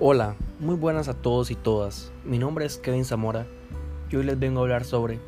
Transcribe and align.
Hola, 0.00 0.34
muy 0.58 0.74
buenas 0.74 1.06
a 1.06 1.14
todos 1.14 1.52
y 1.52 1.54
todas. 1.54 2.10
Mi 2.24 2.36
nombre 2.36 2.64
es 2.64 2.78
Kevin 2.78 3.04
Zamora 3.04 3.46
y 4.10 4.16
hoy 4.16 4.24
les 4.24 4.36
vengo 4.36 4.58
a 4.58 4.62
hablar 4.64 4.84
sobre 4.84 5.20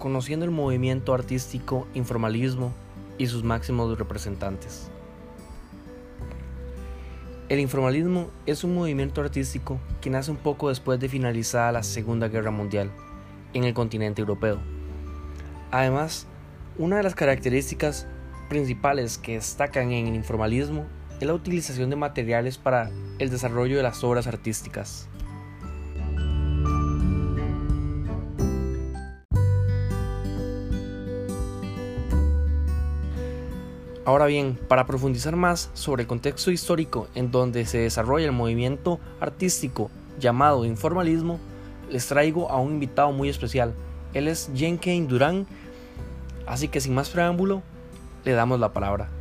conociendo 0.00 0.44
el 0.44 0.50
movimiento 0.50 1.14
artístico 1.14 1.86
informalismo 1.94 2.72
y 3.18 3.28
sus 3.28 3.44
máximos 3.44 3.96
representantes. 3.96 4.90
El 7.48 7.60
informalismo 7.60 8.30
es 8.46 8.64
un 8.64 8.74
movimiento 8.74 9.20
artístico 9.20 9.78
que 10.00 10.10
nace 10.10 10.32
un 10.32 10.38
poco 10.38 10.70
después 10.70 10.98
de 10.98 11.08
finalizada 11.08 11.70
la 11.70 11.84
Segunda 11.84 12.26
Guerra 12.26 12.50
Mundial 12.50 12.90
en 13.54 13.62
el 13.62 13.74
continente 13.74 14.22
europeo. 14.22 14.58
Además, 15.70 16.26
una 16.78 16.96
de 16.96 17.04
las 17.04 17.14
características 17.14 18.08
principales 18.48 19.18
que 19.18 19.34
destacan 19.34 19.92
en 19.92 20.08
el 20.08 20.16
informalismo 20.16 20.86
la 21.26 21.34
utilización 21.34 21.90
de 21.90 21.96
materiales 21.96 22.58
para 22.58 22.90
el 23.18 23.30
desarrollo 23.30 23.76
de 23.76 23.82
las 23.82 24.02
obras 24.04 24.26
artísticas. 24.26 25.08
Ahora 34.10 34.26
bien, 34.26 34.58
para 34.66 34.86
profundizar 34.86 35.36
más 35.36 35.70
sobre 35.74 36.02
el 36.02 36.08
contexto 36.08 36.50
histórico 36.50 37.06
en 37.14 37.30
donde 37.30 37.64
se 37.66 37.78
desarrolla 37.78 38.26
el 38.26 38.32
movimiento 38.32 38.98
artístico 39.20 39.90
llamado 40.18 40.64
informalismo, 40.64 41.38
les 41.90 42.06
traigo 42.06 42.50
a 42.50 42.58
un 42.58 42.72
invitado 42.72 43.12
muy 43.12 43.28
especial. 43.28 43.74
Él 44.12 44.26
es 44.26 44.50
Jenkins 44.54 45.08
Durán, 45.08 45.46
así 46.46 46.68
que 46.68 46.80
sin 46.80 46.94
más 46.94 47.10
preámbulo, 47.10 47.62
le 48.24 48.32
damos 48.32 48.58
la 48.58 48.72
palabra. 48.72 49.19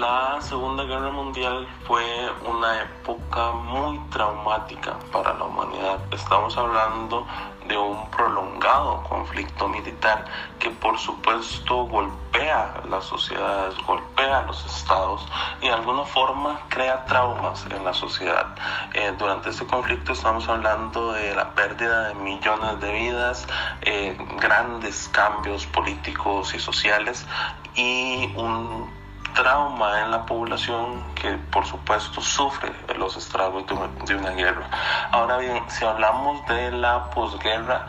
La 0.00 0.40
Segunda 0.40 0.84
Guerra 0.84 1.10
Mundial 1.10 1.68
fue 1.86 2.02
una 2.46 2.80
época 2.80 3.52
muy 3.52 3.98
traumática 4.08 4.96
para 5.12 5.34
la 5.34 5.44
humanidad. 5.44 6.00
Estamos 6.10 6.56
hablando 6.56 7.26
de 7.68 7.76
un 7.76 8.10
prolongado 8.10 9.02
conflicto 9.02 9.68
militar 9.68 10.24
que 10.58 10.70
por 10.70 10.98
supuesto 10.98 11.84
golpea 11.84 12.82
las 12.88 13.04
sociedades, 13.04 13.76
golpea 13.86 14.42
los 14.42 14.64
estados 14.64 15.28
y 15.60 15.66
de 15.66 15.74
alguna 15.74 16.04
forma 16.04 16.58
crea 16.68 17.04
traumas 17.04 17.66
en 17.66 17.84
la 17.84 17.92
sociedad. 17.92 18.46
Eh, 18.94 19.12
durante 19.18 19.50
este 19.50 19.66
conflicto 19.66 20.14
estamos 20.14 20.48
hablando 20.48 21.12
de 21.12 21.34
la 21.34 21.50
pérdida 21.54 22.08
de 22.08 22.14
millones 22.14 22.80
de 22.80 22.92
vidas, 22.92 23.46
eh, 23.82 24.16
grandes 24.40 25.08
cambios 25.08 25.66
políticos 25.66 26.54
y 26.54 26.58
sociales 26.58 27.26
y 27.74 28.32
un 28.36 29.01
trauma 29.34 30.00
en 30.02 30.10
la 30.10 30.24
población 30.26 31.02
que 31.14 31.32
por 31.50 31.66
supuesto 31.66 32.20
sufre 32.20 32.72
los 32.96 33.16
estragos 33.16 33.64
de 33.66 34.14
una, 34.14 34.30
guerra. 34.30 34.68
Ahora 35.10 35.38
bien, 35.38 35.62
si 35.68 35.84
hablamos 35.84 36.46
de 36.46 36.70
la 36.72 37.10
posguerra, 37.10 37.86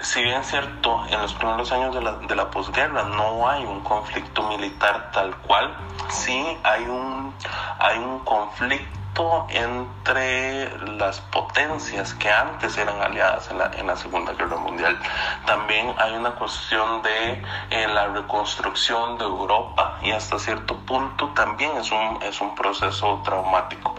si 0.00 0.22
bien 0.22 0.44
cierto, 0.44 1.04
en 1.08 1.20
los 1.20 1.34
primeros 1.34 1.72
años 1.72 1.94
de 1.94 2.02
la, 2.02 2.12
de 2.12 2.34
la 2.34 2.50
posguerra 2.50 3.04
no 3.04 3.48
hay 3.48 3.64
un 3.64 3.80
conflicto 3.80 4.42
militar 4.48 5.10
tal 5.12 5.34
cual, 5.38 5.76
sí 6.08 6.58
hay 6.62 6.82
un, 6.84 7.34
hay 7.78 7.98
un 7.98 8.18
conflicto 8.20 9.05
entre 9.48 10.76
las 10.98 11.20
potencias 11.20 12.12
que 12.14 12.30
antes 12.30 12.76
eran 12.76 13.00
aliadas 13.00 13.50
en 13.50 13.58
la, 13.58 13.70
en 13.74 13.86
la 13.86 13.96
Segunda 13.96 14.32
Guerra 14.32 14.56
Mundial. 14.58 14.98
También 15.46 15.94
hay 15.98 16.12
una 16.12 16.32
cuestión 16.32 17.02
de 17.02 17.42
eh, 17.70 17.88
la 17.88 18.08
reconstrucción 18.08 19.16
de 19.16 19.24
Europa 19.24 19.98
y 20.02 20.10
hasta 20.10 20.38
cierto 20.38 20.76
punto 20.80 21.30
también 21.34 21.76
es 21.78 21.90
un, 21.90 22.22
es 22.22 22.40
un 22.40 22.54
proceso 22.54 23.22
traumático. 23.24 23.94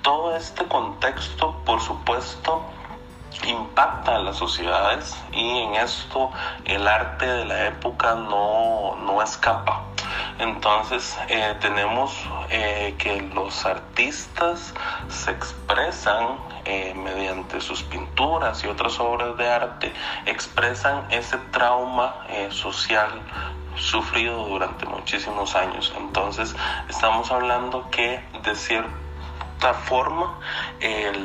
Todo 0.00 0.34
este 0.36 0.64
contexto, 0.66 1.54
por 1.66 1.80
supuesto, 1.80 2.64
impacta 3.46 4.16
a 4.16 4.18
las 4.20 4.36
sociedades 4.36 5.16
y 5.32 5.58
en 5.60 5.74
esto 5.74 6.30
el 6.64 6.86
arte 6.88 7.26
de 7.26 7.44
la 7.44 7.66
época 7.66 8.14
no, 8.14 8.96
no 8.96 9.20
escapa. 9.22 9.91
Entonces 10.38 11.16
eh, 11.28 11.56
tenemos 11.60 12.16
eh, 12.50 12.94
que 12.98 13.20
los 13.34 13.64
artistas 13.64 14.74
se 15.08 15.30
expresan 15.30 16.38
eh, 16.64 16.94
mediante 16.94 17.60
sus 17.60 17.82
pinturas 17.82 18.64
y 18.64 18.68
otras 18.68 18.98
obras 19.00 19.36
de 19.36 19.48
arte, 19.48 19.92
expresan 20.26 21.06
ese 21.10 21.38
trauma 21.50 22.26
social 22.50 23.10
sufrido 23.76 24.46
durante 24.46 24.86
muchísimos 24.86 25.54
años. 25.54 25.92
Entonces 25.96 26.54
estamos 26.88 27.30
hablando 27.30 27.88
que 27.90 28.24
de 28.42 28.54
cierta 28.54 29.74
forma 29.84 30.38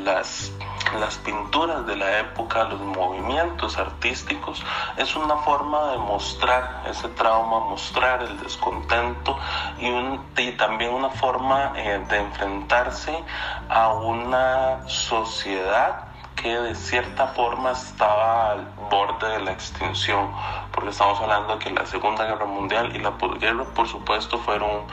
las 0.03 0.51
las 0.99 1.17
pinturas 1.17 1.85
de 1.85 1.95
la 1.95 2.19
época, 2.19 2.63
los 2.65 2.79
movimientos 2.79 3.77
artísticos, 3.77 4.63
es 4.97 5.15
una 5.15 5.37
forma 5.37 5.91
de 5.91 5.97
mostrar 5.97 6.83
ese 6.89 7.07
trauma, 7.09 7.59
mostrar 7.59 8.23
el 8.23 8.39
descontento 8.39 9.37
y, 9.79 10.51
también 10.57 10.93
una 10.93 11.09
forma 11.09 11.73
eh, 11.75 12.03
de 12.09 12.17
enfrentarse 12.17 13.23
a 13.69 13.93
una 13.93 14.87
sociedad 14.87 16.07
que 16.35 16.49
de 16.49 16.75
cierta 16.75 17.27
forma 17.27 17.71
estaba 17.71 18.51
al 18.51 18.65
borde 18.89 19.27
de 19.27 19.39
la 19.41 19.51
extinción, 19.51 20.31
porque 20.71 20.91
estamos 20.91 21.19
hablando 21.19 21.53
de 21.53 21.59
que 21.59 21.71
la 21.71 21.85
Segunda 21.85 22.25
Guerra 22.25 22.45
Mundial 22.45 22.95
y 22.95 22.99
la 22.99 23.11
posguerra, 23.11 23.65
por 23.75 23.87
supuesto, 23.87 24.37
fueron 24.39 24.83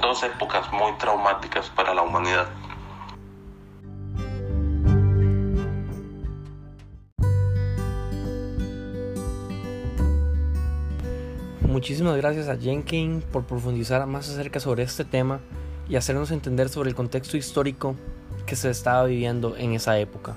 dos 0.00 0.22
épocas 0.22 0.72
muy 0.72 0.92
traumáticas 0.94 1.68
para 1.70 1.92
la 1.94 2.02
humanidad. 2.02 2.48
Muchísimas 11.62 12.16
gracias 12.16 12.48
a 12.48 12.56
Jenkins 12.56 13.24
por 13.24 13.44
profundizar 13.44 14.04
más 14.06 14.28
acerca 14.28 14.60
sobre 14.60 14.82
este 14.82 15.04
tema 15.04 15.40
y 15.88 15.96
hacernos 15.96 16.30
entender 16.30 16.68
sobre 16.68 16.88
el 16.88 16.94
contexto 16.94 17.36
histórico 17.36 17.94
que 18.46 18.56
se 18.56 18.70
estaba 18.70 19.04
viviendo 19.04 19.56
en 19.56 19.72
esa 19.72 19.98
época. 19.98 20.34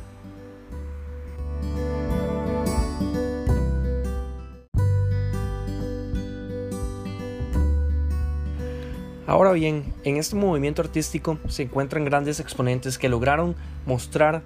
Ahora 9.26 9.54
bien, 9.54 9.94
en 10.04 10.18
este 10.18 10.36
movimiento 10.36 10.82
artístico 10.82 11.40
se 11.48 11.64
encuentran 11.64 12.06
grandes 12.06 12.40
exponentes 12.40 12.98
que 12.98 13.10
lograron 13.10 13.56
mostrar 13.86 14.44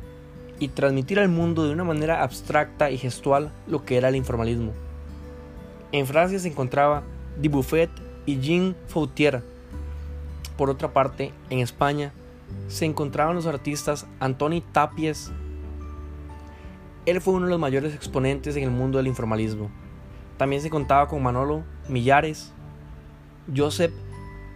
y 0.60 0.70
transmitir 0.70 1.20
al 1.20 1.30
mundo 1.30 1.66
de 1.66 1.74
una 1.74 1.84
manera 1.84 2.24
abstracta 2.24 2.92
y 2.92 2.98
gestual 2.98 3.52
lo 3.68 3.84
que 3.84 3.98
era 3.98 4.10
el 4.10 4.16
informalismo 4.16 4.87
en 5.92 6.06
Francia 6.06 6.40
se 6.40 6.48
encontraba 6.48 7.04
Dubuffet 7.42 7.90
y 8.26 8.40
Jean 8.40 8.76
Fautier. 8.88 9.44
Por 10.58 10.70
otra 10.70 10.92
parte, 10.94 11.34
en 11.50 11.60
España 11.60 12.12
se 12.68 12.86
encontraban 12.86 13.36
los 13.36 13.46
artistas 13.46 14.08
Antoni 14.20 14.62
Tapies. 14.62 15.32
Él 17.06 17.22
fue 17.22 17.36
uno 17.36 17.46
de 17.46 17.52
los 17.52 17.60
mayores 17.60 17.94
exponentes 17.94 18.56
en 18.56 18.64
el 18.64 18.72
mundo 18.72 18.98
del 18.98 19.08
informalismo. 19.08 19.70
También 20.38 20.62
se 20.62 20.70
contaba 20.70 21.08
con 21.08 21.24
Manolo 21.24 21.64
Millares, 21.88 22.54
Joseph 23.56 23.94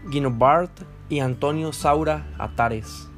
Guinobart 0.09 0.71
y 1.09 1.19
Antonio 1.19 1.71
Saura 1.71 2.27
Atares. 2.37 3.10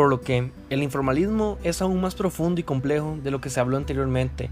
Por 0.00 0.08
lo 0.08 0.22
que 0.22 0.50
el 0.70 0.82
informalismo 0.82 1.58
es 1.62 1.82
aún 1.82 2.00
más 2.00 2.14
profundo 2.14 2.58
y 2.58 2.64
complejo 2.64 3.18
de 3.22 3.30
lo 3.30 3.42
que 3.42 3.50
se 3.50 3.60
habló 3.60 3.76
anteriormente, 3.76 4.48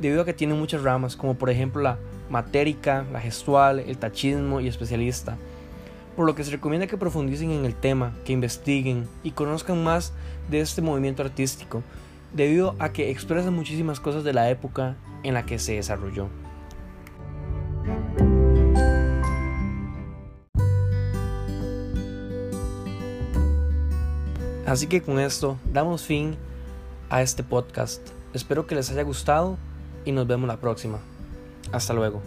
debido 0.00 0.22
a 0.22 0.24
que 0.24 0.32
tiene 0.32 0.54
muchas 0.54 0.82
ramas, 0.82 1.16
como 1.16 1.34
por 1.34 1.50
ejemplo 1.50 1.82
la 1.82 1.98
matérica, 2.30 3.04
la 3.12 3.20
gestual, 3.20 3.80
el 3.80 3.98
tachismo 3.98 4.58
y 4.62 4.68
especialista, 4.68 5.36
por 6.16 6.24
lo 6.24 6.34
que 6.34 6.44
se 6.44 6.50
recomienda 6.50 6.86
que 6.86 6.96
profundicen 6.96 7.50
en 7.50 7.66
el 7.66 7.74
tema, 7.74 8.14
que 8.24 8.32
investiguen 8.32 9.06
y 9.22 9.32
conozcan 9.32 9.84
más 9.84 10.14
de 10.48 10.60
este 10.60 10.80
movimiento 10.80 11.22
artístico, 11.22 11.82
debido 12.32 12.74
a 12.78 12.94
que 12.94 13.10
expresa 13.10 13.50
muchísimas 13.50 14.00
cosas 14.00 14.24
de 14.24 14.32
la 14.32 14.48
época 14.48 14.96
en 15.24 15.34
la 15.34 15.44
que 15.44 15.58
se 15.58 15.74
desarrolló. 15.74 16.30
Así 24.66 24.88
que 24.88 25.00
con 25.00 25.20
esto 25.20 25.58
damos 25.72 26.02
fin 26.02 26.36
a 27.08 27.22
este 27.22 27.44
podcast. 27.44 28.00
Espero 28.34 28.66
que 28.66 28.74
les 28.74 28.90
haya 28.90 29.02
gustado 29.02 29.56
y 30.04 30.10
nos 30.12 30.26
vemos 30.26 30.48
la 30.48 30.56
próxima. 30.56 30.98
Hasta 31.72 31.94
luego. 31.94 32.20